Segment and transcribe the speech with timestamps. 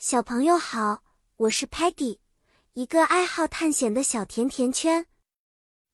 [0.00, 1.02] 小朋友好，
[1.38, 2.20] 我是 Peggy，
[2.74, 5.06] 一个爱好探险的小甜甜圈。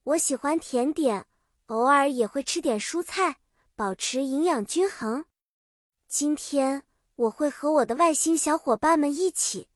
[0.03, 1.25] 我喜欢甜点，
[1.69, 3.39] 偶尔也会吃点蔬菜，
[3.75, 5.25] 保持营养均衡。
[6.07, 6.83] 今天
[7.17, 9.69] 我会和我的外星小伙伴们一起，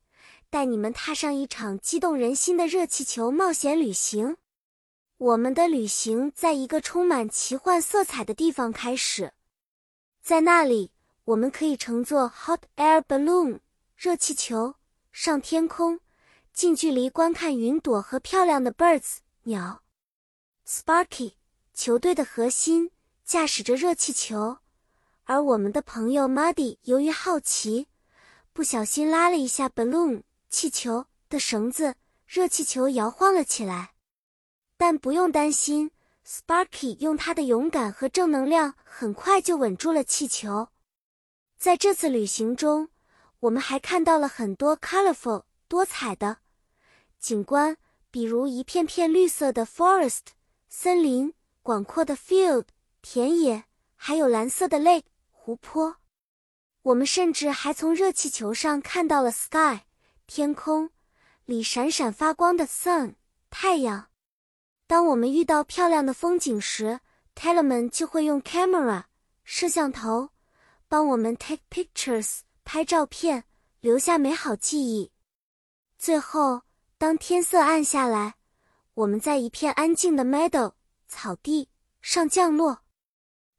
[0.51, 4.37] 带你们踏上一场激动人心的热气球冒险旅行。
[5.17, 9.33] 我们的旅行在一个充满奇幻色彩的地方开始，
[10.21, 10.93] 在那里
[11.25, 13.61] 我们可以乘坐 Hot Air Balloon。
[13.99, 14.77] 热气球
[15.11, 15.99] 上天空，
[16.53, 19.83] 近距离观看云朵和漂亮的 birds 鸟。
[20.65, 21.33] Sparky
[21.75, 22.93] 球队的核心
[23.25, 24.59] 驾驶着热气球，
[25.25, 27.89] 而我们的朋友 Muddy 由于好奇，
[28.53, 33.95] 不小心拉了一下 balloon 气球的绳子，热气球摇晃了起来。
[34.77, 35.91] 但不用担心
[36.25, 40.69] ，Sparky 用他的勇敢和正能量，很快就稳住了气球。
[41.57, 42.91] 在这次旅行中。
[43.41, 46.39] 我们还看到了很多 colorful 多彩的
[47.21, 47.77] 景观，
[48.11, 50.33] 比如一片片绿色的 forest
[50.69, 52.65] 森林、广阔的 field
[53.03, 53.65] 田野，
[53.95, 55.97] 还有蓝色的 lake 湖泊。
[56.83, 59.83] 我们甚至还从热气球上看到了 sky
[60.27, 60.91] 天空
[61.45, 63.15] 里闪闪发光的 sun
[63.51, 64.09] 太阳。
[64.87, 67.01] 当我们遇到漂亮的风景时
[67.35, 69.05] ，Taylor 们就会用 camera
[69.45, 70.31] 摄像头
[70.89, 72.41] 帮我们 take pictures。
[72.71, 73.45] 拍照片，
[73.81, 75.11] 留下美好记忆。
[75.99, 76.61] 最后，
[76.99, 78.35] 当天色暗下来，
[78.93, 80.75] 我们在一片安静的 meadow
[81.07, 81.71] 草地
[82.03, 82.81] 上降落。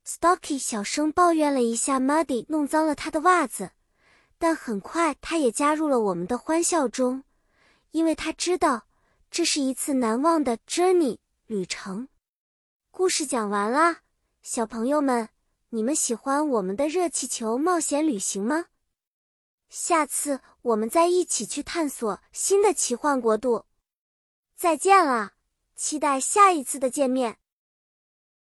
[0.05, 3.71] Stocky 小声抱怨了一下，Muddy 弄脏了他的袜子，
[4.37, 7.23] 但很快他也加入了我们的欢笑中，
[7.89, 8.85] 因为他知道
[9.31, 12.09] 这是一次难忘的 journey 旅程。
[12.91, 14.01] 故事讲完啦，
[14.43, 15.29] 小朋友们，
[15.69, 18.65] 你们喜欢我们的热气球冒险旅行吗？
[19.69, 23.65] 下次我们再一起去探索新的奇幻国度。
[24.55, 25.33] 再见了，
[25.75, 27.38] 期待下一次的见面。